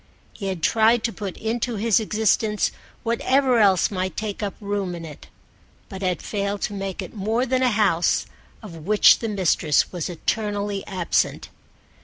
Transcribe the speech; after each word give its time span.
He 0.33 0.47
had 0.47 0.63
tried 0.63 1.03
to 1.03 1.13
put 1.13 1.37
into 1.37 1.75
his 1.75 1.99
existence 1.99 2.71
whatever 3.03 3.59
else 3.59 3.91
might 3.91 4.17
take 4.17 4.41
up 4.41 4.55
room 4.59 4.95
in 4.95 5.05
it, 5.05 5.27
but 5.89 6.01
had 6.01 6.23
failed 6.23 6.63
to 6.63 6.73
make 6.73 7.03
it 7.03 7.13
more 7.13 7.45
than 7.45 7.61
a 7.61 7.69
house 7.69 8.25
of 8.63 8.77
which 8.87 9.19
the 9.19 9.29
mistress 9.29 9.91
was 9.91 10.09
eternally 10.09 10.83
absent. 10.87 11.49